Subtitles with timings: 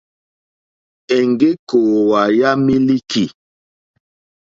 [1.15, 3.23] Èŋɡé kòòwà yà mílíkì.